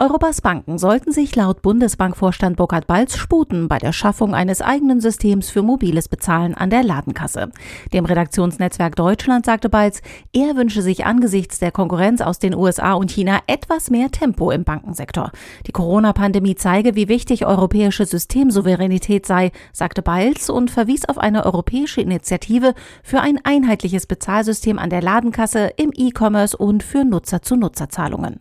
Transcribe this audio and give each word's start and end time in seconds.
Europas 0.00 0.40
Banken 0.42 0.78
sollten 0.78 1.10
sich 1.10 1.34
laut 1.34 1.60
Bundesbankvorstand 1.60 2.56
Burkhard 2.56 2.86
Balz 2.86 3.16
sputen 3.16 3.66
bei 3.66 3.78
der 3.78 3.92
Schaffung 3.92 4.32
eines 4.32 4.62
eigenen 4.62 5.00
Systems 5.00 5.50
für 5.50 5.62
mobiles 5.62 6.08
Bezahlen 6.08 6.54
an 6.54 6.70
der 6.70 6.84
Ladenkasse. 6.84 7.50
Dem 7.92 8.04
Redaktionsnetzwerk 8.04 8.94
Deutschland 8.94 9.44
sagte 9.44 9.68
Balz, 9.68 10.00
er 10.32 10.54
wünsche 10.54 10.82
sich 10.82 11.04
angesichts 11.04 11.58
der 11.58 11.72
Konkurrenz 11.72 12.20
aus 12.20 12.38
den 12.38 12.54
USA 12.54 12.92
und 12.92 13.10
China 13.10 13.40
etwas 13.48 13.90
mehr 13.90 14.12
Tempo 14.12 14.52
im 14.52 14.62
Bankensektor. 14.62 15.32
Die 15.66 15.72
Corona-Pandemie 15.72 16.54
zeige, 16.54 16.94
wie 16.94 17.08
wichtig 17.08 17.44
europäische 17.44 18.06
Systemsouveränität 18.06 19.26
sei, 19.26 19.50
sagte 19.72 20.02
Balz 20.02 20.48
und 20.48 20.70
verwies 20.70 21.06
auf 21.06 21.18
eine 21.18 21.44
europäische 21.44 22.00
Initiative 22.00 22.74
für 23.02 23.20
ein 23.20 23.40
einheitliches 23.42 24.06
Bezahlsystem 24.06 24.78
an 24.78 24.90
der 24.90 25.02
Ladenkasse, 25.02 25.72
im 25.76 25.90
E-Commerce 25.92 26.56
und 26.56 26.84
für 26.84 27.04
Nutzer-zu-Nutzer-Zahlungen. 27.04 28.38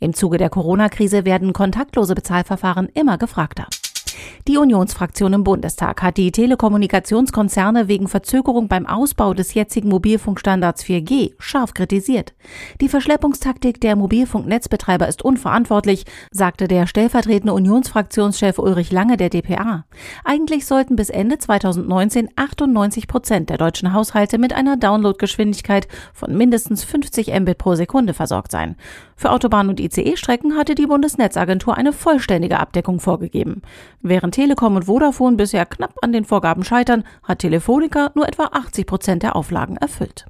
Im 0.00 0.14
Zuge 0.14 0.38
der 0.38 0.48
Corona-Krise 0.94 1.24
werden 1.24 1.52
kontaktlose 1.52 2.14
Bezahlverfahren 2.14 2.88
immer 2.94 3.18
gefragter. 3.18 3.66
Die 4.46 4.58
Unionsfraktion 4.58 5.32
im 5.32 5.42
Bundestag 5.42 6.02
hat 6.02 6.18
die 6.18 6.30
Telekommunikationskonzerne 6.30 7.88
wegen 7.88 8.08
Verzögerung 8.08 8.68
beim 8.68 8.84
Ausbau 8.84 9.32
des 9.32 9.54
jetzigen 9.54 9.88
Mobilfunkstandards 9.88 10.84
4G 10.84 11.32
scharf 11.38 11.72
kritisiert. 11.72 12.34
Die 12.82 12.90
Verschleppungstaktik 12.90 13.80
der 13.80 13.96
Mobilfunknetzbetreiber 13.96 15.08
ist 15.08 15.24
unverantwortlich, 15.24 16.04
sagte 16.30 16.68
der 16.68 16.86
stellvertretende 16.86 17.54
Unionsfraktionschef 17.54 18.58
Ulrich 18.58 18.92
Lange 18.92 19.16
der 19.16 19.30
DPA. 19.30 19.86
Eigentlich 20.26 20.66
sollten 20.66 20.94
bis 20.94 21.08
Ende 21.08 21.38
2019 21.38 22.28
98 22.36 23.08
Prozent 23.08 23.48
der 23.48 23.56
deutschen 23.56 23.94
Haushalte 23.94 24.36
mit 24.36 24.52
einer 24.52 24.76
Downloadgeschwindigkeit 24.76 25.88
von 26.12 26.36
mindestens 26.36 26.84
50 26.84 27.28
Mbit 27.28 27.56
pro 27.56 27.76
Sekunde 27.76 28.12
versorgt 28.12 28.52
sein. 28.52 28.76
Für 29.16 29.30
Autobahn- 29.30 29.70
und 29.70 29.80
ICE-Strecken 29.80 30.54
hatte 30.58 30.74
die 30.74 30.86
Bundesnetzagentur 30.86 31.78
eine 31.78 31.94
vollständige 31.94 32.58
Abdeckung 32.58 33.00
vorgegeben. 33.00 33.62
Während 34.02 34.33
Telekom 34.34 34.74
und 34.74 34.86
Vodafone 34.86 35.36
bisher 35.36 35.64
knapp 35.64 35.94
an 36.02 36.12
den 36.12 36.24
Vorgaben 36.24 36.64
scheitern, 36.64 37.04
hat 37.22 37.38
Telefonica 37.38 38.10
nur 38.14 38.26
etwa 38.26 38.46
80 38.46 38.84
Prozent 38.84 39.22
der 39.22 39.36
Auflagen 39.36 39.76
erfüllt. 39.76 40.26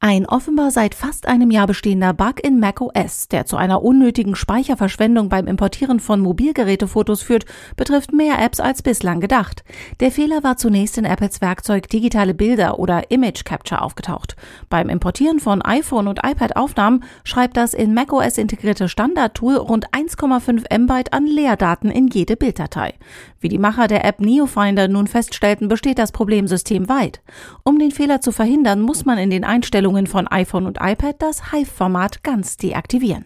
Ein 0.00 0.26
offenbar 0.26 0.70
seit 0.70 0.94
fast 0.94 1.26
einem 1.26 1.50
Jahr 1.50 1.66
bestehender 1.66 2.12
Bug 2.12 2.38
in 2.44 2.60
macOS, 2.60 3.26
der 3.26 3.46
zu 3.46 3.56
einer 3.56 3.82
unnötigen 3.82 4.36
Speicherverschwendung 4.36 5.28
beim 5.28 5.48
Importieren 5.48 5.98
von 5.98 6.20
Mobilgerätefotos 6.20 7.22
führt, 7.22 7.46
betrifft 7.76 8.12
mehr 8.12 8.38
Apps 8.40 8.60
als 8.60 8.80
bislang 8.80 9.18
gedacht. 9.18 9.64
Der 9.98 10.12
Fehler 10.12 10.44
war 10.44 10.56
zunächst 10.56 10.98
in 10.98 11.04
Apples 11.04 11.40
Werkzeug 11.40 11.88
digitale 11.88 12.32
Bilder 12.32 12.78
oder 12.78 13.10
Image 13.10 13.44
Capture 13.44 13.82
aufgetaucht. 13.82 14.36
Beim 14.70 14.88
Importieren 14.88 15.40
von 15.40 15.62
iPhone 15.62 16.06
und 16.06 16.20
iPad-Aufnahmen 16.22 17.02
schreibt 17.24 17.56
das 17.56 17.74
in 17.74 17.92
macOS 17.92 18.38
integrierte 18.38 18.88
Standardtool 18.88 19.56
rund 19.56 19.90
1,5 19.90 20.70
MB 20.70 21.08
an 21.10 21.26
Leerdaten 21.26 21.90
in 21.90 22.06
jede 22.06 22.36
Bilddatei. 22.36 22.94
Wie 23.40 23.48
die 23.48 23.58
Macher 23.58 23.88
der 23.88 24.04
App 24.04 24.20
NeoFinder 24.20 24.86
nun 24.86 25.08
feststellten, 25.08 25.66
besteht 25.66 25.98
das 25.98 26.12
Problem 26.12 26.46
systemweit. 26.46 27.20
Um 27.64 27.80
den 27.80 27.90
Fehler 27.90 28.20
zu 28.20 28.30
verhindern, 28.30 28.80
muss 28.80 29.04
man 29.04 29.18
in 29.18 29.30
den 29.30 29.42
Einstellungen 29.42 29.87
Einstellungen 29.88 30.06
von 30.06 30.28
iPhone 30.28 30.66
und 30.66 30.78
iPad 30.80 31.16
das 31.18 31.50
Hive-Format 31.52 32.22
ganz 32.22 32.56
deaktivieren. 32.56 33.24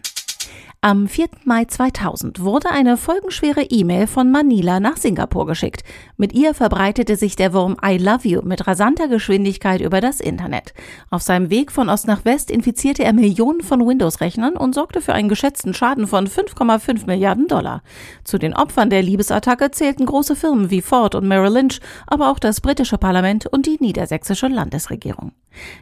Am 0.85 1.07
4. 1.07 1.29
Mai 1.45 1.63
2000 1.63 2.41
wurde 2.41 2.69
eine 2.69 2.97
folgenschwere 2.97 3.61
E-Mail 3.61 4.05
von 4.05 4.29
Manila 4.29 4.81
nach 4.81 4.97
Singapur 4.97 5.45
geschickt. 5.45 5.81
Mit 6.17 6.33
ihr 6.33 6.53
verbreitete 6.53 7.15
sich 7.15 7.37
der 7.37 7.53
Wurm 7.53 7.77
I 7.81 7.97
Love 7.97 8.27
You 8.27 8.41
mit 8.41 8.67
rasanter 8.67 9.07
Geschwindigkeit 9.07 9.79
über 9.79 10.01
das 10.01 10.19
Internet. 10.19 10.73
Auf 11.09 11.21
seinem 11.21 11.49
Weg 11.49 11.71
von 11.71 11.87
Ost 11.87 12.05
nach 12.05 12.25
West 12.25 12.51
infizierte 12.51 13.05
er 13.05 13.13
Millionen 13.13 13.61
von 13.61 13.87
Windows-Rechnern 13.87 14.57
und 14.57 14.75
sorgte 14.75 14.99
für 14.99 15.13
einen 15.13 15.29
geschätzten 15.29 15.73
Schaden 15.73 16.05
von 16.05 16.27
5,5 16.27 17.05
Milliarden 17.05 17.47
Dollar. 17.47 17.81
Zu 18.25 18.37
den 18.37 18.53
Opfern 18.53 18.89
der 18.89 19.03
Liebesattacke 19.03 19.71
zählten 19.71 20.05
große 20.05 20.35
Firmen 20.35 20.69
wie 20.69 20.81
Ford 20.81 21.15
und 21.15 21.25
Merrill 21.25 21.53
Lynch, 21.53 21.79
aber 22.07 22.29
auch 22.29 22.39
das 22.39 22.59
britische 22.59 22.97
Parlament 22.97 23.47
und 23.47 23.67
die 23.67 23.77
niedersächsische 23.79 24.49
Landesregierung. 24.49 25.31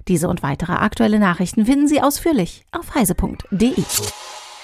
Diese 0.07 0.29
und 0.29 0.43
weitere 0.43 0.73
aktuelle 0.73 1.17
Nachrichten 1.17 1.65
finden 1.65 1.87
Sie 1.87 2.03
ausführlich 2.03 2.67
auf 2.71 2.93
heise.de. 2.93 3.73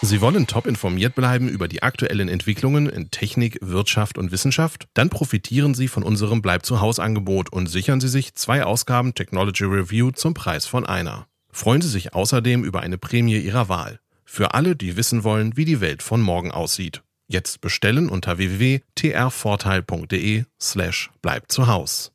Sie 0.01 0.21
wollen 0.21 0.45
top 0.45 0.67
informiert 0.67 1.15
bleiben 1.15 1.49
über 1.49 1.67
die 1.67 1.81
aktuellen 1.81 2.29
Entwicklungen 2.29 2.87
in 2.87 3.09
Technik, 3.09 3.57
Wirtschaft 3.61 4.19
und 4.19 4.31
Wissenschaft? 4.31 4.87
Dann 4.93 5.09
profitieren 5.09 5.73
Sie 5.73 5.87
von 5.87 6.03
unserem 6.03 6.43
Bleib 6.43 6.63
zu 6.65 6.81
Haus 6.81 6.99
Angebot 6.99 7.51
und 7.51 7.65
sichern 7.65 7.99
Sie 7.99 8.07
sich 8.07 8.35
zwei 8.35 8.63
Ausgaben 8.63 9.15
Technology 9.15 9.63
Review 9.63 10.11
zum 10.11 10.35
Preis 10.35 10.67
von 10.67 10.85
einer. 10.85 11.25
Freuen 11.51 11.81
Sie 11.81 11.89
sich 11.89 12.13
außerdem 12.13 12.63
über 12.63 12.81
eine 12.81 12.99
Prämie 12.99 13.39
Ihrer 13.39 13.69
Wahl. 13.69 13.99
Für 14.23 14.53
alle, 14.53 14.75
die 14.75 14.97
wissen 14.97 15.23
wollen, 15.23 15.57
wie 15.57 15.65
die 15.65 15.81
Welt 15.81 16.03
von 16.03 16.21
morgen 16.21 16.51
aussieht. 16.51 17.01
Jetzt 17.27 17.61
bestellen 17.61 18.07
unter 18.07 18.37
www.trvorteil.de 18.37 20.43
slash 20.61 21.09
bleib 21.23 21.51
zu 21.51 21.65
Haus. 21.65 22.11